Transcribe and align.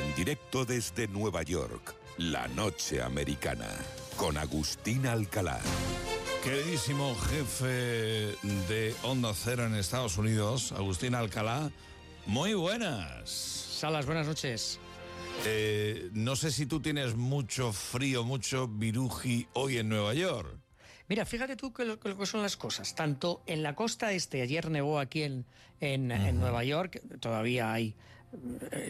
En 0.00 0.14
directo 0.14 0.64
desde 0.64 1.08
Nueva 1.08 1.42
York, 1.42 1.94
La 2.16 2.48
Noche 2.48 3.02
Americana, 3.02 3.68
con 4.16 4.38
Agustín 4.38 5.06
Alcalá. 5.06 5.60
Queridísimo 6.42 7.14
jefe 7.14 8.34
de 8.66 8.94
Onda 9.02 9.34
Cero 9.34 9.66
en 9.66 9.74
Estados 9.74 10.16
Unidos, 10.16 10.72
Agustín 10.72 11.14
Alcalá, 11.14 11.70
muy 12.24 12.54
buenas. 12.54 13.28
Salas, 13.28 14.06
buenas 14.06 14.26
noches. 14.26 14.80
Eh, 15.44 16.08
no 16.14 16.34
sé 16.34 16.50
si 16.50 16.64
tú 16.64 16.80
tienes 16.80 17.14
mucho 17.14 17.70
frío, 17.74 18.24
mucho 18.24 18.68
viruji 18.68 19.48
hoy 19.52 19.76
en 19.76 19.90
Nueva 19.90 20.14
York. 20.14 20.56
Mira, 21.08 21.26
fíjate 21.26 21.56
tú 21.56 21.74
que 21.74 21.84
lo, 21.84 22.00
que 22.00 22.24
son 22.24 22.40
las 22.40 22.56
cosas. 22.56 22.94
Tanto 22.94 23.42
en 23.46 23.62
la 23.62 23.74
costa 23.74 24.12
este, 24.12 24.40
ayer 24.40 24.70
nevó 24.70 24.98
aquí 24.98 25.24
en, 25.24 25.44
en, 25.80 26.38
Nueva 26.38 26.64
York, 26.64 27.02
todavía 27.20 27.70
hay 27.70 27.94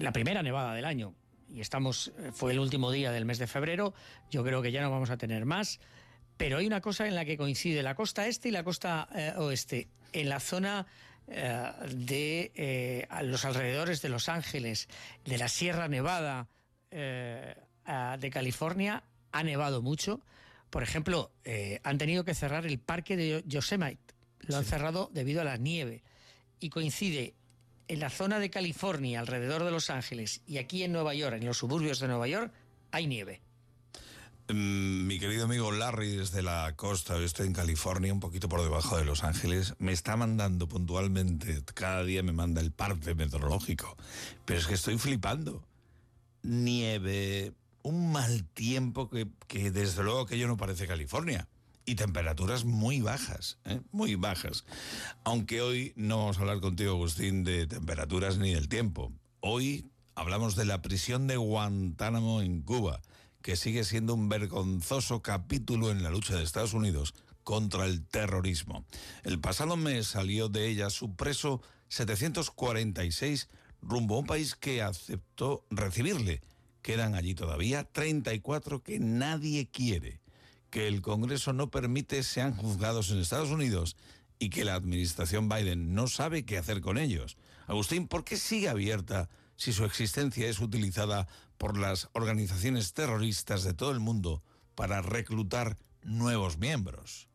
la 0.00 0.12
primera 0.12 0.42
nevada 0.42 0.74
del 0.74 0.84
año, 0.84 1.14
y 1.48 1.60
estamos, 1.60 2.12
eh, 2.18 2.30
fue 2.32 2.52
el 2.52 2.58
último 2.58 2.90
día 2.90 3.12
del 3.12 3.24
mes 3.24 3.38
de 3.38 3.46
febrero, 3.46 3.94
yo 4.30 4.44
creo 4.44 4.62
que 4.62 4.72
ya 4.72 4.82
no 4.82 4.90
vamos 4.90 5.10
a 5.10 5.16
tener 5.16 5.44
más, 5.44 5.80
pero 6.36 6.58
hay 6.58 6.66
una 6.66 6.80
cosa 6.80 7.06
en 7.06 7.14
la 7.14 7.24
que 7.24 7.36
coincide 7.36 7.82
la 7.82 7.94
costa 7.94 8.26
este 8.26 8.48
y 8.48 8.52
la 8.52 8.64
costa 8.64 9.08
eh, 9.14 9.32
oeste. 9.36 9.88
En 10.12 10.28
la 10.28 10.40
zona 10.40 10.86
de 11.28 13.06
los 13.22 13.44
alrededores 13.44 14.02
de 14.02 14.08
Los 14.08 14.28
Ángeles, 14.28 14.88
de 15.24 15.38
la 15.38 15.46
Sierra 15.46 15.86
Nevada 15.86 16.48
de 16.90 18.30
California, 18.32 19.04
ha 19.30 19.44
nevado 19.44 19.80
mucho 19.82 20.20
por 20.70 20.84
ejemplo, 20.84 21.32
eh, 21.44 21.80
han 21.82 21.98
tenido 21.98 22.24
que 22.24 22.34
cerrar 22.34 22.64
el 22.64 22.78
parque 22.78 23.16
de 23.16 23.42
Yosemite. 23.46 24.14
Lo 24.40 24.56
han 24.56 24.64
cerrado 24.64 25.10
debido 25.12 25.40
a 25.40 25.44
la 25.44 25.56
nieve. 25.56 26.02
Y 26.60 26.70
coincide 26.70 27.34
en 27.90 27.98
la 27.98 28.08
zona 28.08 28.38
de 28.38 28.50
California, 28.50 29.18
alrededor 29.18 29.64
de 29.64 29.72
Los 29.72 29.90
Ángeles, 29.90 30.42
y 30.46 30.58
aquí 30.58 30.84
en 30.84 30.92
Nueva 30.92 31.12
York, 31.12 31.38
en 31.40 31.44
los 31.44 31.58
suburbios 31.58 31.98
de 31.98 32.06
Nueva 32.06 32.28
York, 32.28 32.52
hay 32.92 33.08
nieve. 33.08 33.42
Mm, 34.48 35.08
mi 35.08 35.18
querido 35.18 35.46
amigo 35.46 35.72
Larry 35.72 36.14
desde 36.14 36.40
la 36.40 36.72
costa 36.76 37.16
oeste 37.16 37.42
en 37.42 37.52
California, 37.52 38.12
un 38.12 38.20
poquito 38.20 38.48
por 38.48 38.62
debajo 38.62 38.96
de 38.96 39.04
Los 39.04 39.24
Ángeles, 39.24 39.74
me 39.80 39.90
está 39.90 40.16
mandando 40.16 40.68
puntualmente, 40.68 41.64
cada 41.74 42.04
día 42.04 42.22
me 42.22 42.30
manda 42.30 42.60
el 42.60 42.70
parte 42.70 43.16
meteorológico, 43.16 43.96
pero 44.44 44.60
es 44.60 44.68
que 44.68 44.74
estoy 44.74 44.96
flipando. 44.96 45.64
Nieve, 46.42 47.54
un 47.82 48.12
mal 48.12 48.44
tiempo 48.54 49.10
que, 49.10 49.26
desde 49.72 50.04
luego 50.04 50.26
que 50.26 50.38
yo 50.38 50.46
no 50.46 50.56
parece 50.56 50.86
California. 50.86 51.48
Y 51.84 51.94
temperaturas 51.94 52.64
muy 52.64 53.00
bajas, 53.00 53.58
¿eh? 53.64 53.80
muy 53.90 54.14
bajas. 54.14 54.64
Aunque 55.24 55.60
hoy 55.60 55.92
no 55.96 56.18
vamos 56.18 56.38
a 56.38 56.40
hablar 56.40 56.60
contigo, 56.60 56.92
Agustín, 56.92 57.42
de 57.42 57.66
temperaturas 57.66 58.38
ni 58.38 58.54
del 58.54 58.68
tiempo. 58.68 59.12
Hoy 59.40 59.90
hablamos 60.14 60.56
de 60.56 60.66
la 60.66 60.82
prisión 60.82 61.26
de 61.26 61.36
Guantánamo 61.36 62.42
en 62.42 62.62
Cuba, 62.62 63.00
que 63.42 63.56
sigue 63.56 63.84
siendo 63.84 64.14
un 64.14 64.28
vergonzoso 64.28 65.22
capítulo 65.22 65.90
en 65.90 66.02
la 66.02 66.10
lucha 66.10 66.36
de 66.36 66.44
Estados 66.44 66.74
Unidos 66.74 67.14
contra 67.42 67.86
el 67.86 68.06
terrorismo. 68.06 68.84
El 69.24 69.40
pasado 69.40 69.76
mes 69.76 70.06
salió 70.06 70.48
de 70.48 70.68
ella 70.68 70.90
su 70.90 71.16
preso 71.16 71.62
746 71.88 73.48
rumbo 73.82 74.16
a 74.16 74.18
un 74.20 74.26
país 74.26 74.54
que 74.54 74.82
aceptó 74.82 75.64
recibirle 75.70 76.42
Quedan 76.82 77.14
allí 77.14 77.34
todavía 77.34 77.84
34 77.84 78.82
que 78.82 78.98
nadie 78.98 79.68
quiere, 79.68 80.20
que 80.70 80.88
el 80.88 81.02
Congreso 81.02 81.52
no 81.52 81.70
permite 81.70 82.22
sean 82.22 82.54
juzgados 82.54 83.10
en 83.10 83.18
Estados 83.18 83.50
Unidos 83.50 83.96
y 84.38 84.50
que 84.50 84.64
la 84.64 84.74
administración 84.74 85.48
Biden 85.48 85.94
no 85.94 86.06
sabe 86.06 86.44
qué 86.44 86.56
hacer 86.56 86.80
con 86.80 86.96
ellos. 86.96 87.36
Agustín, 87.66 88.08
¿por 88.08 88.24
qué 88.24 88.36
sigue 88.36 88.68
abierta 88.68 89.28
si 89.56 89.72
su 89.72 89.84
existencia 89.84 90.48
es 90.48 90.60
utilizada 90.60 91.28
por 91.58 91.78
las 91.78 92.08
organizaciones 92.14 92.94
terroristas 92.94 93.64
de 93.64 93.74
todo 93.74 93.90
el 93.90 94.00
mundo 94.00 94.42
para 94.74 95.02
reclutar 95.02 95.76
nuevos 96.02 96.56
miembros? 96.56 97.28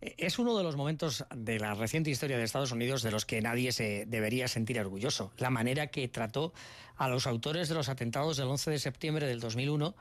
Es 0.00 0.40
uno 0.40 0.58
de 0.58 0.64
los 0.64 0.74
momentos 0.74 1.24
de 1.32 1.60
la 1.60 1.74
reciente 1.74 2.10
historia 2.10 2.36
de 2.36 2.42
Estados 2.42 2.72
Unidos 2.72 3.04
de 3.04 3.12
los 3.12 3.24
que 3.24 3.40
nadie 3.40 3.70
se 3.70 4.04
debería 4.06 4.48
sentir 4.48 4.80
orgulloso. 4.80 5.32
La 5.38 5.50
manera 5.50 5.86
que 5.86 6.08
trató 6.08 6.52
a 6.96 7.08
los 7.08 7.28
autores 7.28 7.68
de 7.68 7.76
los 7.76 7.88
atentados 7.88 8.36
del 8.36 8.48
11 8.48 8.72
de 8.72 8.78
septiembre 8.80 9.28
del 9.28 9.38
2001 9.38 9.94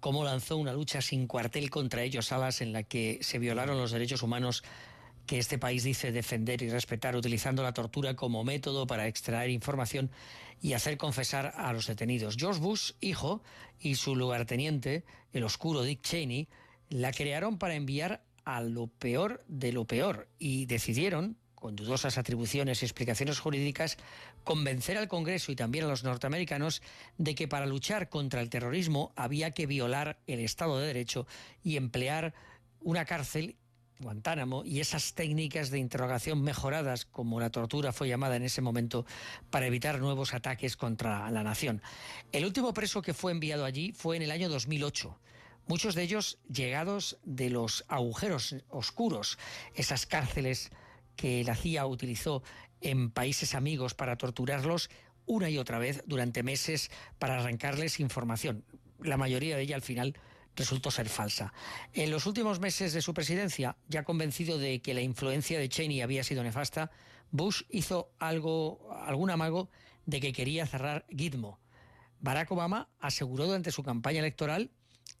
cómo 0.00 0.24
lanzó 0.24 0.56
una 0.56 0.72
lucha 0.72 1.00
sin 1.00 1.26
cuartel 1.26 1.70
contra 1.70 2.02
ellos, 2.02 2.26
salas 2.26 2.60
en 2.60 2.72
la 2.72 2.82
que 2.82 3.18
se 3.22 3.38
violaron 3.38 3.78
los 3.78 3.90
derechos 3.90 4.22
humanos 4.22 4.62
que 5.26 5.38
este 5.38 5.58
país 5.58 5.84
dice 5.84 6.10
defender 6.10 6.62
y 6.62 6.70
respetar, 6.70 7.14
utilizando 7.14 7.62
la 7.62 7.74
tortura 7.74 8.16
como 8.16 8.44
método 8.44 8.86
para 8.86 9.06
extraer 9.06 9.50
información 9.50 10.10
y 10.62 10.72
hacer 10.72 10.96
confesar 10.96 11.52
a 11.56 11.72
los 11.72 11.86
detenidos. 11.86 12.36
George 12.38 12.60
Bush, 12.60 12.92
hijo, 13.00 13.42
y 13.78 13.96
su 13.96 14.16
lugarteniente, 14.16 15.04
el 15.32 15.44
oscuro 15.44 15.82
Dick 15.82 16.00
Cheney, 16.02 16.48
la 16.88 17.12
crearon 17.12 17.58
para 17.58 17.74
enviar 17.74 18.22
a 18.44 18.62
lo 18.62 18.86
peor 18.86 19.44
de 19.46 19.72
lo 19.72 19.84
peor 19.84 20.28
y 20.38 20.64
decidieron, 20.64 21.36
con 21.58 21.76
dudosas 21.76 22.18
atribuciones 22.18 22.82
y 22.82 22.86
explicaciones 22.86 23.40
jurídicas, 23.40 23.96
convencer 24.44 24.96
al 24.96 25.08
Congreso 25.08 25.50
y 25.50 25.56
también 25.56 25.84
a 25.84 25.88
los 25.88 26.04
norteamericanos 26.04 26.82
de 27.16 27.34
que 27.34 27.48
para 27.48 27.66
luchar 27.66 28.08
contra 28.08 28.40
el 28.40 28.50
terrorismo 28.50 29.12
había 29.16 29.50
que 29.50 29.66
violar 29.66 30.18
el 30.26 30.40
Estado 30.40 30.78
de 30.78 30.86
Derecho 30.86 31.26
y 31.62 31.76
emplear 31.76 32.34
una 32.80 33.04
cárcel 33.04 33.56
Guantánamo 34.00 34.64
y 34.64 34.78
esas 34.78 35.14
técnicas 35.14 35.70
de 35.70 35.80
interrogación 35.80 36.40
mejoradas, 36.40 37.04
como 37.04 37.40
la 37.40 37.50
tortura 37.50 37.92
fue 37.92 38.08
llamada 38.08 38.36
en 38.36 38.44
ese 38.44 38.60
momento, 38.60 39.04
para 39.50 39.66
evitar 39.66 39.98
nuevos 39.98 40.34
ataques 40.34 40.76
contra 40.76 41.28
la 41.32 41.42
nación. 41.42 41.82
El 42.30 42.44
último 42.44 42.72
preso 42.72 43.02
que 43.02 43.14
fue 43.14 43.32
enviado 43.32 43.64
allí 43.64 43.92
fue 43.92 44.16
en 44.16 44.22
el 44.22 44.30
año 44.30 44.48
2008 44.48 45.18
muchos 45.66 45.94
de 45.94 46.02
ellos 46.02 46.38
llegados 46.48 47.18
de 47.24 47.50
los 47.50 47.84
agujeros 47.88 48.54
oscuros, 48.70 49.38
esas 49.74 50.06
cárceles 50.06 50.70
que 51.18 51.42
la 51.42 51.56
CIA 51.56 51.84
utilizó 51.84 52.44
en 52.80 53.10
países 53.10 53.56
amigos 53.56 53.94
para 53.94 54.16
torturarlos 54.16 54.88
una 55.26 55.50
y 55.50 55.58
otra 55.58 55.80
vez 55.80 56.02
durante 56.06 56.44
meses 56.44 56.90
para 57.18 57.40
arrancarles 57.40 57.98
información. 57.98 58.64
La 59.00 59.16
mayoría 59.16 59.56
de 59.56 59.62
ella 59.62 59.74
al 59.74 59.82
final 59.82 60.14
resultó 60.54 60.92
ser 60.92 61.08
falsa. 61.08 61.52
En 61.92 62.12
los 62.12 62.24
últimos 62.26 62.60
meses 62.60 62.92
de 62.92 63.02
su 63.02 63.14
presidencia, 63.14 63.76
ya 63.88 64.04
convencido 64.04 64.58
de 64.58 64.80
que 64.80 64.94
la 64.94 65.02
influencia 65.02 65.58
de 65.58 65.68
Cheney 65.68 66.02
había 66.02 66.22
sido 66.22 66.44
nefasta, 66.44 66.92
Bush 67.32 67.62
hizo 67.68 68.12
algo, 68.20 68.88
algún 69.04 69.30
amago 69.30 69.70
de 70.06 70.20
que 70.20 70.32
quería 70.32 70.66
cerrar 70.66 71.04
Gitmo. 71.10 71.58
Barack 72.20 72.52
Obama 72.52 72.88
aseguró 73.00 73.46
durante 73.46 73.72
su 73.72 73.82
campaña 73.82 74.20
electoral 74.20 74.70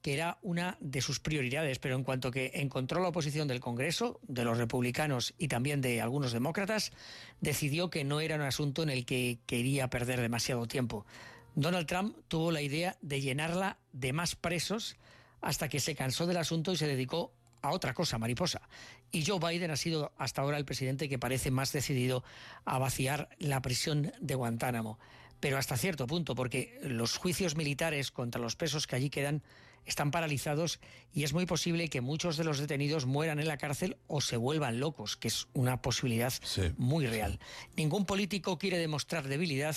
que 0.02 0.14
era 0.14 0.38
una 0.42 0.76
de 0.80 1.00
sus 1.00 1.20
prioridades, 1.20 1.78
pero 1.78 1.96
en 1.96 2.04
cuanto 2.04 2.30
que 2.30 2.52
encontró 2.54 3.00
la 3.00 3.08
oposición 3.08 3.48
del 3.48 3.60
Congreso, 3.60 4.20
de 4.22 4.44
los 4.44 4.58
republicanos 4.58 5.34
y 5.38 5.48
también 5.48 5.80
de 5.80 6.00
algunos 6.00 6.32
demócratas, 6.32 6.92
decidió 7.40 7.90
que 7.90 8.04
no 8.04 8.20
era 8.20 8.36
un 8.36 8.42
asunto 8.42 8.82
en 8.82 8.90
el 8.90 9.04
que 9.04 9.38
quería 9.46 9.88
perder 9.90 10.20
demasiado 10.20 10.66
tiempo. 10.66 11.06
Donald 11.54 11.86
Trump 11.86 12.16
tuvo 12.28 12.52
la 12.52 12.62
idea 12.62 12.96
de 13.02 13.20
llenarla 13.20 13.78
de 13.92 14.12
más 14.12 14.36
presos 14.36 14.96
hasta 15.40 15.68
que 15.68 15.80
se 15.80 15.94
cansó 15.94 16.26
del 16.26 16.36
asunto 16.36 16.72
y 16.72 16.76
se 16.76 16.86
dedicó 16.86 17.32
a 17.62 17.72
otra 17.72 17.94
cosa, 17.94 18.18
mariposa. 18.18 18.68
Y 19.10 19.24
Joe 19.24 19.40
Biden 19.40 19.70
ha 19.70 19.76
sido 19.76 20.12
hasta 20.18 20.42
ahora 20.42 20.58
el 20.58 20.64
presidente 20.64 21.08
que 21.08 21.18
parece 21.18 21.50
más 21.50 21.72
decidido 21.72 22.22
a 22.64 22.78
vaciar 22.78 23.28
la 23.38 23.60
prisión 23.62 24.12
de 24.20 24.34
Guantánamo. 24.34 24.98
Pero 25.40 25.56
hasta 25.56 25.76
cierto 25.76 26.06
punto, 26.06 26.34
porque 26.34 26.78
los 26.82 27.16
juicios 27.16 27.56
militares 27.56 28.10
contra 28.10 28.40
los 28.40 28.56
presos 28.56 28.86
que 28.86 28.96
allí 28.96 29.10
quedan 29.10 29.42
están 29.86 30.10
paralizados 30.10 30.80
y 31.12 31.24
es 31.24 31.32
muy 31.32 31.46
posible 31.46 31.88
que 31.88 32.00
muchos 32.00 32.36
de 32.36 32.44
los 32.44 32.58
detenidos 32.58 33.06
mueran 33.06 33.40
en 33.40 33.48
la 33.48 33.56
cárcel 33.56 33.96
o 34.06 34.20
se 34.20 34.36
vuelvan 34.36 34.80
locos, 34.80 35.16
que 35.16 35.28
es 35.28 35.48
una 35.54 35.80
posibilidad 35.82 36.32
muy 36.76 37.06
real. 37.06 37.38
Ningún 37.76 38.04
político 38.04 38.58
quiere 38.58 38.78
demostrar 38.78 39.26
debilidad 39.28 39.76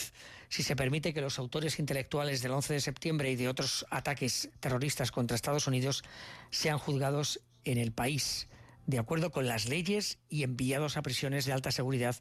si 0.49 0.63
se 0.63 0.75
permite 0.75 1.13
que 1.13 1.21
los 1.21 1.39
autores 1.39 1.79
intelectuales 1.79 2.41
del 2.41 2.51
11 2.51 2.73
de 2.73 2.81
septiembre 2.81 3.31
y 3.31 3.35
de 3.35 3.47
otros 3.47 3.85
ataques 3.89 4.49
terroristas 4.59 5.11
contra 5.11 5.35
Estados 5.35 5.67
Unidos 5.67 6.03
sean 6.49 6.77
juzgados 6.77 7.39
en 7.63 7.77
el 7.77 7.91
país, 7.91 8.47
de 8.87 8.99
acuerdo 8.99 9.31
con 9.31 9.47
las 9.47 9.67
leyes 9.69 10.19
y 10.29 10.43
enviados 10.43 10.97
a 10.97 11.01
prisiones 11.01 11.45
de 11.45 11.53
alta 11.53 11.71
seguridad, 11.71 12.17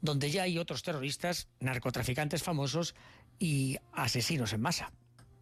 donde 0.00 0.30
ya 0.30 0.42
hay 0.42 0.58
otros 0.58 0.82
terroristas, 0.82 1.48
narcotraficantes 1.60 2.42
famosos 2.42 2.94
y 3.38 3.78
asesinos 3.92 4.52
en 4.52 4.60
masa. 4.60 4.92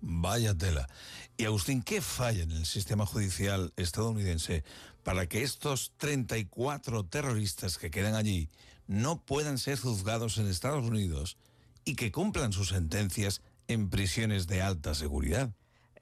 Vaya 0.01 0.55
tela. 0.55 0.89
Y 1.37 1.45
Agustín, 1.45 1.83
¿qué 1.83 2.01
falla 2.01 2.43
en 2.43 2.53
el 2.53 2.67
sistema 2.67 3.07
judicial 3.07 3.73
estadounidense 3.77 4.65
para 5.03 5.27
que 5.29 5.43
estos 5.43 5.93
34 5.99 7.05
terroristas 7.07 7.79
que 7.79 7.91
quedan 7.91 8.15
allí 8.15 8.49
no 8.87 9.21
puedan 9.21 9.59
ser 9.59 9.79
juzgados 9.79 10.39
en 10.39 10.49
Estados 10.49 10.85
Unidos 10.85 11.37
y 11.85 11.95
que 11.95 12.13
cumplan 12.13 12.53
sus 12.53 12.69
sentencias 12.69 13.43
en 13.69 13.91
prisiones 13.91 14.47
de 14.47 14.63
alta 14.63 14.95
seguridad? 14.95 15.51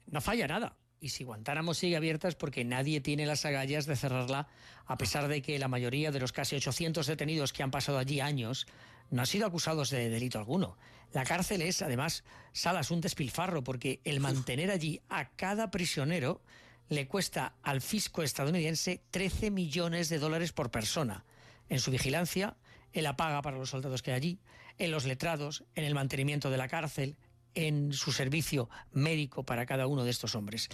No 0.07 0.21
falla 0.21 0.47
nada. 0.47 0.77
Y 0.99 1.09
si 1.09 1.23
Guantánamo 1.23 1.73
sigue 1.73 1.97
abierta 1.97 2.27
es 2.27 2.35
porque 2.35 2.63
nadie 2.63 3.01
tiene 3.01 3.25
las 3.25 3.45
agallas 3.45 3.85
de 3.85 3.95
cerrarla, 3.95 4.47
a 4.85 4.97
pesar 4.97 5.27
de 5.27 5.41
que 5.41 5.59
la 5.59 5.67
mayoría 5.67 6.11
de 6.11 6.19
los 6.19 6.31
casi 6.31 6.55
800 6.55 7.05
detenidos 7.05 7.53
que 7.53 7.63
han 7.63 7.71
pasado 7.71 7.97
allí 7.97 8.21
años 8.21 8.65
no 9.09 9.21
han 9.21 9.27
sido 9.27 9.47
acusados 9.47 9.89
de 9.89 10.09
delito 10.09 10.39
alguno. 10.39 10.77
La 11.13 11.23
cárcel 11.23 11.61
es, 11.61 11.81
además, 11.81 12.23
Salas, 12.51 12.91
un 12.91 13.01
despilfarro, 13.01 13.63
porque 13.63 14.01
el 14.03 14.19
mantener 14.19 14.71
allí 14.71 15.01
a 15.09 15.29
cada 15.29 15.71
prisionero 15.71 16.41
le 16.89 17.07
cuesta 17.07 17.55
al 17.63 17.81
fisco 17.81 18.21
estadounidense 18.21 19.01
13 19.11 19.51
millones 19.51 20.09
de 20.09 20.19
dólares 20.19 20.51
por 20.51 20.71
persona 20.71 21.25
en 21.69 21.79
su 21.79 21.91
vigilancia, 21.91 22.57
en 22.93 23.03
la 23.03 23.15
paga 23.15 23.41
para 23.41 23.57
los 23.57 23.69
soldados 23.69 24.01
que 24.01 24.11
hay 24.11 24.17
allí, 24.17 24.39
en 24.77 24.91
los 24.91 25.05
letrados, 25.05 25.63
en 25.75 25.85
el 25.85 25.95
mantenimiento 25.95 26.49
de 26.49 26.57
la 26.57 26.67
cárcel, 26.67 27.17
en 27.55 27.93
su 27.93 28.11
servicio 28.11 28.69
médico 28.91 29.43
para 29.43 29.65
cada 29.65 29.87
uno 29.87 30.03
de 30.03 30.11
estos 30.11 30.35
hombres. 30.35 30.69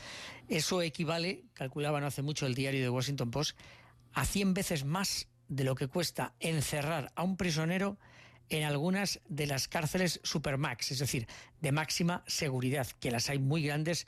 Eso 0.48 0.82
equivale, 0.82 1.46
calculaba 1.54 2.02
no 2.02 2.08
hace 2.08 2.24
mucho 2.24 2.48
el 2.48 2.56
diario 2.56 2.82
de 2.82 2.90
Washington 2.90 3.32
Post, 3.32 3.58
a 4.14 4.26
100 4.26 4.54
veces 4.54 4.84
más 4.84 5.28
de 5.48 5.64
lo 5.64 5.76
que 5.76 5.88
cuesta 5.88 6.34
encerrar 6.40 7.12
a 7.16 7.24
un 7.24 7.38
prisionero 7.38 7.98
en 8.52 8.64
algunas 8.64 9.22
de 9.30 9.48
las 9.48 9.68
cárceles 9.70 10.20
supermax, 10.24 10.92
es 10.92 11.00
decir, 11.00 11.26
de 11.62 11.72
máxima 11.72 12.24
seguridad, 12.28 12.86
que 13.00 13.10
las 13.10 13.30
hay 13.30 13.40
muy 13.40 13.64
grandes 13.64 14.08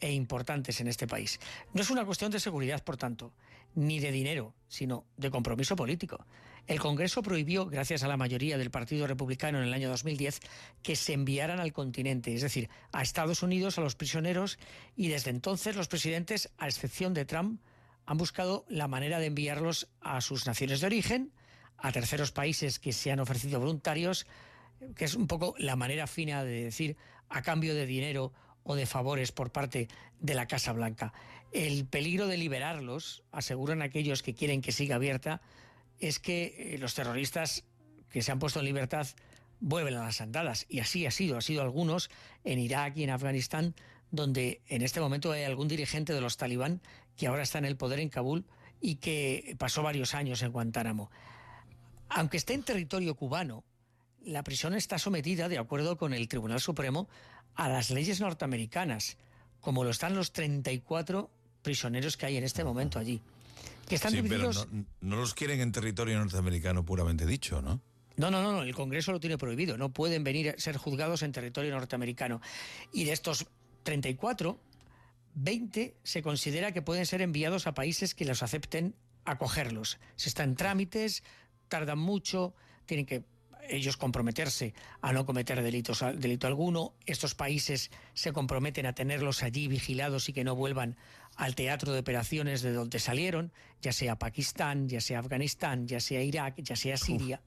e 0.00 0.12
importantes 0.12 0.80
en 0.80 0.88
este 0.88 1.06
país. 1.06 1.38
No 1.72 1.80
es 1.80 1.90
una 1.90 2.04
cuestión 2.04 2.32
de 2.32 2.40
seguridad, 2.40 2.82
por 2.82 2.96
tanto, 2.96 3.32
ni 3.76 4.00
de 4.00 4.10
dinero, 4.10 4.52
sino 4.66 5.06
de 5.16 5.30
compromiso 5.30 5.76
político. 5.76 6.26
El 6.66 6.80
Congreso 6.80 7.22
prohibió, 7.22 7.66
gracias 7.66 8.02
a 8.02 8.08
la 8.08 8.16
mayoría 8.16 8.58
del 8.58 8.72
Partido 8.72 9.06
Republicano 9.06 9.58
en 9.58 9.68
el 9.68 9.72
año 9.72 9.88
2010, 9.88 10.40
que 10.82 10.96
se 10.96 11.12
enviaran 11.12 11.60
al 11.60 11.72
continente, 11.72 12.34
es 12.34 12.42
decir, 12.42 12.70
a 12.90 13.02
Estados 13.02 13.44
Unidos, 13.44 13.78
a 13.78 13.82
los 13.82 13.94
prisioneros, 13.94 14.58
y 14.96 15.06
desde 15.06 15.30
entonces 15.30 15.76
los 15.76 15.86
presidentes, 15.86 16.50
a 16.58 16.66
excepción 16.66 17.14
de 17.14 17.26
Trump, 17.26 17.60
han 18.06 18.18
buscado 18.18 18.64
la 18.68 18.88
manera 18.88 19.20
de 19.20 19.26
enviarlos 19.26 19.88
a 20.00 20.20
sus 20.20 20.46
naciones 20.46 20.80
de 20.80 20.86
origen, 20.86 21.32
a 21.78 21.92
terceros 21.92 22.32
países 22.32 22.78
que 22.78 22.92
se 22.92 23.10
han 23.10 23.20
ofrecido 23.20 23.60
voluntarios, 23.60 24.26
que 24.96 25.04
es 25.04 25.14
un 25.14 25.26
poco 25.26 25.54
la 25.58 25.76
manera 25.76 26.06
fina 26.06 26.44
de 26.44 26.64
decir 26.64 26.96
a 27.28 27.42
cambio 27.42 27.74
de 27.74 27.86
dinero 27.86 28.32
o 28.62 28.74
de 28.74 28.86
favores 28.86 29.32
por 29.32 29.52
parte 29.52 29.88
de 30.20 30.34
la 30.34 30.46
Casa 30.46 30.72
Blanca. 30.72 31.12
El 31.52 31.86
peligro 31.86 32.26
de 32.26 32.36
liberarlos, 32.36 33.22
aseguran 33.30 33.82
aquellos 33.82 34.22
que 34.22 34.34
quieren 34.34 34.60
que 34.62 34.72
siga 34.72 34.96
abierta, 34.96 35.40
es 36.00 36.18
que 36.18 36.74
eh, 36.74 36.78
los 36.78 36.94
terroristas 36.94 37.64
que 38.10 38.22
se 38.22 38.32
han 38.32 38.38
puesto 38.38 38.58
en 38.58 38.66
libertad 38.66 39.06
vuelven 39.60 39.94
a 39.94 40.04
las 40.04 40.20
andadas. 40.20 40.66
Y 40.68 40.80
así 40.80 41.06
ha 41.06 41.10
sido, 41.10 41.36
ha 41.36 41.42
sido 41.42 41.62
algunos 41.62 42.10
en 42.44 42.58
Irak 42.58 42.96
y 42.96 43.04
en 43.04 43.10
Afganistán, 43.10 43.74
donde 44.10 44.62
en 44.68 44.82
este 44.82 45.00
momento 45.00 45.32
hay 45.32 45.44
algún 45.44 45.68
dirigente 45.68 46.12
de 46.12 46.20
los 46.20 46.36
talibán 46.36 46.80
que 47.16 47.26
ahora 47.26 47.42
está 47.42 47.58
en 47.58 47.64
el 47.64 47.76
poder 47.76 48.00
en 48.00 48.08
Kabul 48.08 48.44
y 48.80 48.96
que 48.96 49.56
pasó 49.58 49.82
varios 49.82 50.14
años 50.14 50.42
en 50.42 50.52
Guantánamo. 50.52 51.10
Aunque 52.08 52.36
esté 52.36 52.54
en 52.54 52.62
territorio 52.62 53.14
cubano, 53.14 53.64
la 54.24 54.42
prisión 54.42 54.74
está 54.74 54.98
sometida, 54.98 55.48
de 55.48 55.58
acuerdo 55.58 55.96
con 55.96 56.14
el 56.14 56.28
Tribunal 56.28 56.60
Supremo, 56.60 57.08
a 57.54 57.68
las 57.68 57.90
leyes 57.90 58.20
norteamericanas, 58.20 59.16
como 59.60 59.84
lo 59.84 59.90
están 59.90 60.14
los 60.14 60.32
34 60.32 61.30
prisioneros 61.62 62.16
que 62.16 62.26
hay 62.26 62.36
en 62.36 62.44
este 62.44 62.64
momento 62.64 62.98
allí. 62.98 63.20
Que 63.88 63.96
están 63.96 64.12
sí, 64.12 64.22
pero 64.22 64.50
no, 65.00 65.16
los 65.16 65.34
quieren 65.34 65.60
en 65.60 65.72
territorio 65.72 66.18
norteamericano 66.18 66.84
puramente 66.84 67.26
dicho, 67.26 67.60
¿no? 67.60 67.80
No, 68.16 68.30
no, 68.30 68.42
no, 68.42 68.62
el 68.62 68.74
Congreso 68.74 69.12
lo 69.12 69.20
tiene 69.20 69.36
prohibido. 69.36 69.76
No 69.76 69.92
pueden 69.92 70.22
venir 70.22 70.50
a 70.50 70.58
ser 70.58 70.76
juzgados 70.76 71.22
en 71.22 71.32
territorio 71.32 71.72
norteamericano. 71.72 72.40
Y 72.92 73.04
de 73.04 73.12
estos 73.12 73.46
34, 73.82 74.58
20 75.34 75.96
se 76.02 76.22
considera 76.22 76.72
que 76.72 76.80
pueden 76.80 77.06
ser 77.06 77.22
enviados 77.22 77.66
a 77.66 77.74
países 77.74 78.14
que 78.14 78.24
los 78.24 78.42
acepten 78.42 78.94
acogerlos. 79.24 79.98
Se 80.16 80.28
están 80.28 80.50
en 80.50 80.56
trámites, 80.56 81.24
tardan 81.68 81.98
mucho, 81.98 82.54
tienen 82.86 83.06
que 83.06 83.24
ellos 83.68 83.96
comprometerse 83.96 84.74
a 85.00 85.12
no 85.12 85.26
cometer 85.26 85.62
delitos, 85.62 86.04
delito 86.16 86.46
alguno. 86.46 86.94
Estos 87.06 87.34
países 87.34 87.90
se 88.12 88.32
comprometen 88.32 88.86
a 88.86 88.94
tenerlos 88.94 89.42
allí 89.42 89.68
vigilados 89.68 90.28
y 90.28 90.32
que 90.32 90.44
no 90.44 90.54
vuelvan 90.54 90.96
al 91.36 91.54
teatro 91.54 91.92
de 91.92 92.00
operaciones 92.00 92.62
de 92.62 92.72
donde 92.72 92.98
salieron, 92.98 93.52
ya 93.80 93.92
sea 93.92 94.18
Pakistán, 94.18 94.88
ya 94.88 95.00
sea 95.00 95.20
Afganistán, 95.20 95.86
ya 95.86 96.00
sea 96.00 96.22
Irak, 96.22 96.56
ya 96.58 96.76
sea 96.76 96.96
Siria. 96.96 97.40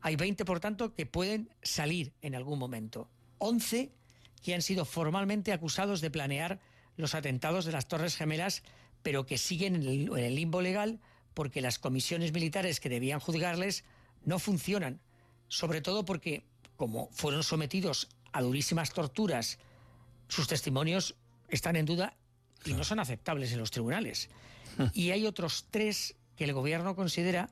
Hay 0.00 0.16
20, 0.16 0.44
por 0.44 0.60
tanto, 0.60 0.94
que 0.94 1.06
pueden 1.06 1.50
salir 1.62 2.12
en 2.22 2.34
algún 2.34 2.58
momento. 2.58 3.08
11 3.38 3.92
que 4.42 4.54
han 4.54 4.62
sido 4.62 4.84
formalmente 4.84 5.52
acusados 5.52 6.00
de 6.00 6.10
planear 6.10 6.60
los 6.96 7.14
atentados 7.14 7.64
de 7.64 7.72
las 7.72 7.88
Torres 7.88 8.16
Gemelas, 8.16 8.62
pero 9.02 9.26
que 9.26 9.38
siguen 9.38 9.76
en 9.76 10.16
el 10.16 10.34
limbo 10.34 10.62
legal 10.62 11.00
porque 11.36 11.60
las 11.60 11.78
comisiones 11.78 12.32
militares 12.32 12.80
que 12.80 12.88
debían 12.88 13.20
juzgarles 13.20 13.84
no 14.24 14.38
funcionan 14.38 15.02
sobre 15.48 15.82
todo 15.82 16.06
porque, 16.06 16.46
como 16.76 17.10
fueron 17.12 17.42
sometidos 17.42 18.08
a 18.32 18.40
durísimas 18.40 18.90
torturas, 18.90 19.58
sus 20.28 20.48
testimonios 20.48 21.14
están 21.50 21.76
en 21.76 21.84
duda 21.84 22.16
y 22.64 22.72
no 22.72 22.84
son 22.84 23.00
aceptables 23.00 23.52
en 23.52 23.58
los 23.58 23.70
tribunales. 23.70 24.30
Y 24.94 25.10
hay 25.10 25.26
otros 25.26 25.66
tres 25.70 26.16
que 26.36 26.44
el 26.44 26.54
gobierno 26.54 26.96
considera 26.96 27.50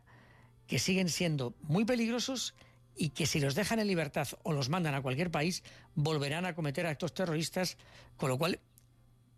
que 0.66 0.78
siguen 0.78 1.10
siendo 1.10 1.54
muy 1.60 1.84
peligrosos 1.84 2.54
y 2.96 3.10
que 3.10 3.26
si 3.26 3.38
los 3.38 3.54
dejan 3.54 3.80
en 3.80 3.86
libertad 3.86 4.28
o 4.44 4.52
los 4.52 4.70
mandan 4.70 4.94
a 4.94 5.02
cualquier 5.02 5.30
país, 5.30 5.62
volverán 5.94 6.46
a 6.46 6.54
cometer 6.54 6.86
actos 6.86 7.12
terroristas, 7.12 7.76
con 8.16 8.30
lo 8.30 8.38
cual 8.38 8.60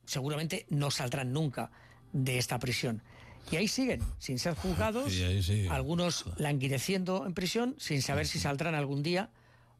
seguramente 0.05 0.67
no 0.69 0.93
saldrán 0.93 1.33
nunca 1.33 1.73
de 2.13 2.39
esta 2.39 2.59
prisión. 2.59 3.03
Y 3.51 3.57
ahí 3.57 3.69
siguen, 3.69 4.03
sin 4.19 4.39
ser 4.39 4.55
juzgados, 4.55 5.13
algunos 5.71 6.25
languideciendo 6.37 7.27
en 7.27 7.35
prisión, 7.35 7.77
sin 7.79 8.03
saber 8.03 8.27
si 8.27 8.41
saldrán 8.41 8.75
algún 8.75 9.03
día 9.03 9.31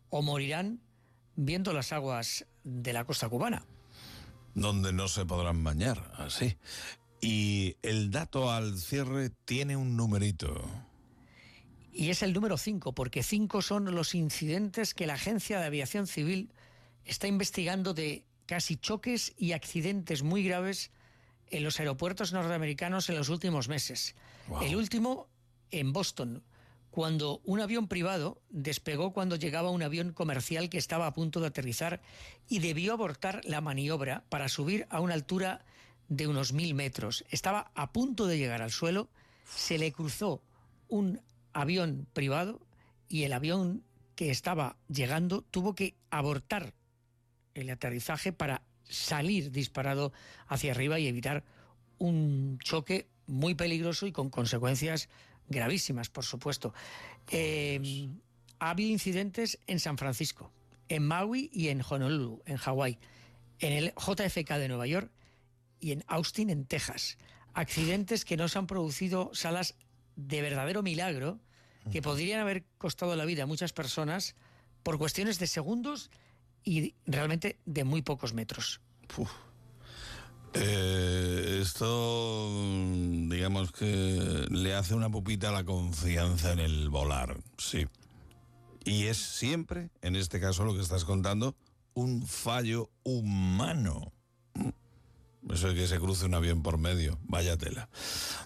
o 0.09 0.23
morirán 0.23 0.81
viendo 1.35 1.73
las 1.73 1.93
aguas 1.93 2.47
de 2.63 2.93
la 2.93 3.05
costa 3.05 3.29
cubana. 3.29 3.65
Donde 4.55 4.93
no 4.93 5.09
se 5.09 5.27
podrán 5.27 5.65
bañar, 5.65 6.13
así. 6.17 6.57
Y 7.21 7.77
el 7.83 8.11
dato 8.11 8.53
al 8.53 8.79
cierre 8.79 9.31
tiene 9.45 9.77
un 9.77 9.97
numerito. 9.97 10.65
Y 11.93 12.11
es 12.11 12.23
el 12.23 12.33
número 12.33 12.57
5, 12.57 12.95
porque 12.95 13.23
5 13.23 13.63
son 13.63 13.95
los 13.95 14.15
incidentes 14.15 14.95
que 14.95 15.07
la 15.07 15.15
Agencia 15.15 15.59
de 15.59 15.67
Aviación 15.67 16.07
Civil 16.07 16.53
está 17.05 17.27
investigando 17.27 17.95
de 17.95 18.25
casi 18.47 18.77
choques 18.77 19.35
y 19.37 19.53
accidentes 19.53 20.23
muy 20.23 20.45
graves 20.45 20.91
en 21.51 21.65
los 21.65 21.81
aeropuertos 21.81 22.33
norteamericanos 22.33 23.09
en 23.09 23.17
los 23.17 23.29
últimos 23.29 23.69
meses. 23.69 24.15
El 24.63 24.77
último 24.77 25.29
en 25.71 25.93
Boston, 25.93 26.43
cuando 26.91 27.41
un 27.45 27.61
avión 27.61 27.89
privado 27.89 28.41
despegó 28.49 29.13
cuando 29.13 29.37
llegaba 29.37 29.71
un 29.71 29.83
avión 29.83 30.13
comercial 30.13 30.71
que 30.71 30.79
estaba 30.79 31.07
a 31.07 31.13
punto 31.13 31.41
de 31.41 31.49
aterrizar 31.49 32.01
y 32.49 32.61
debió 32.61 32.93
abortar 32.93 33.43
la 33.45 33.61
maniobra 33.61 34.25
para 34.29 34.49
subir 34.49 34.87
a 34.91 35.01
una 35.01 35.15
altura 35.15 35.65
de 36.09 36.27
unos 36.27 36.53
mil 36.53 36.75
metros. 36.75 37.25
Estaba 37.31 37.71
a 37.75 37.93
punto 37.93 38.27
de 38.27 38.39
llegar 38.39 38.63
al 38.63 38.71
suelo, 38.71 39.09
se 39.45 39.79
le 39.79 39.93
cruzó 39.93 40.43
un 40.89 41.21
avión 41.53 42.07
privado 42.13 42.61
y 43.09 43.25
el 43.25 43.33
avión 43.33 43.85
que 44.15 44.31
estaba 44.31 44.77
llegando 44.89 45.43
tuvo 45.43 45.75
que 45.75 45.95
abortar 46.11 46.73
el 47.55 47.71
aterrizaje 47.71 48.33
para 48.33 48.63
salir 48.89 49.51
disparado 49.51 50.13
hacia 50.47 50.73
arriba 50.73 50.99
y 50.99 51.07
evitar 51.07 51.45
un 51.99 52.59
choque 52.63 53.09
muy 53.27 53.55
peligroso 53.55 54.07
y 54.07 54.13
con 54.13 54.31
consecuencias 54.31 55.09
gravísimas, 55.49 56.11
por 56.11 56.25
supuesto. 56.25 56.75
Eh, 57.31 58.09
ha 58.59 58.71
habido 58.71 58.91
incidentes 58.91 59.59
en 59.67 59.81
San 59.81 59.99
Francisco, 59.99 60.53
en 60.89 61.07
Maui 61.07 61.51
y 61.53 61.69
en 61.69 61.83
Honolulu, 61.89 62.43
en 62.47 62.57
Hawái, 62.57 62.99
en 63.59 63.73
el 63.73 63.93
JFK 63.95 64.53
de 64.59 64.69
Nueva 64.69 64.87
York 64.87 65.11
y 65.81 65.93
en 65.93 66.05
Austin, 66.07 66.51
en 66.51 66.65
Texas. 66.65 67.19
Accidentes 67.55 68.25
que 68.25 68.37
no 68.37 68.49
se 68.49 68.59
han 68.59 68.67
producido, 68.67 69.31
salas 69.35 69.75
de 70.15 70.43
verdadero 70.43 70.83
milagro, 70.83 71.41
que 71.91 72.03
podrían 72.03 72.41
haber 72.41 72.65
costado 72.79 73.15
la 73.15 73.25
vida 73.25 73.45
a 73.45 73.47
muchas 73.47 73.73
personas 73.73 74.35
por 74.83 74.99
cuestiones 74.99 75.39
de 75.39 75.47
segundos 75.47 76.11
y 76.67 76.95
realmente 77.07 77.59
de 77.65 77.85
muy 77.85 78.03
pocos 78.03 78.35
metros. 78.35 78.83
Eh, 80.53 81.61
esto, 81.63 82.51
digamos 83.29 83.73
que 83.73 84.47
le 84.51 84.75
hace 84.75 84.95
una 84.95 85.09
pupita 85.09 85.51
a 85.51 85.53
la 85.53 85.65
confianza 85.65 86.53
en 86.53 86.59
el 86.59 86.91
volar, 86.91 87.39
sí. 87.57 87.87
Y 88.85 89.05
es 89.05 89.17
siempre, 89.17 89.91
en 90.03 90.17
este 90.17 90.41
caso 90.41 90.65
lo 90.65 90.75
que 90.75 90.81
estás 90.81 91.05
contando, 91.05 91.55
un 91.95 92.27
fallo 92.27 92.91
humano. 93.05 94.13
Eso 95.51 95.69
es 95.69 95.75
que 95.75 95.87
se 95.87 96.01
cruce 96.01 96.27
un 96.27 96.35
avión 96.35 96.63
por 96.63 96.79
medio, 96.79 97.19
vaya 97.23 97.57
tela. 97.57 97.89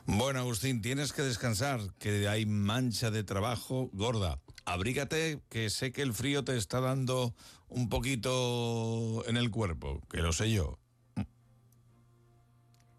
Bueno, 0.05 0.41
Agustín, 0.41 0.83
tienes 0.83 1.15
que 1.15 1.23
descansar, 1.23 1.81
que 1.99 2.29
hay 2.29 2.45
mancha 2.45 3.11
de 3.11 3.25
trabajo 3.25 3.89
gorda. 3.95 4.39
Abrígate, 4.73 5.41
que 5.49 5.69
sé 5.69 5.91
que 5.91 6.03
el 6.03 6.13
frío 6.13 6.45
te 6.45 6.57
está 6.57 6.81
dando 6.81 7.35
un 7.69 7.89
poquito 7.89 9.25
en 9.27 9.37
el 9.37 9.51
cuerpo, 9.51 10.01
que 10.09 10.19
lo 10.19 10.33
sé 10.33 10.53
yo. 10.53 10.79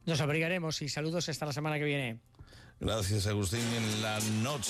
Nos 0.06 0.20
abrigaremos 0.20 0.82
y 0.82 0.90
saludos 0.90 1.30
hasta 1.30 1.46
la 1.46 1.54
semana 1.54 1.80
que 1.80 1.86
viene. 1.86 2.20
Gracias, 2.82 3.26
Agustín. 3.28 3.62
En 3.62 4.02
la 4.02 4.20
noche. 4.42 4.70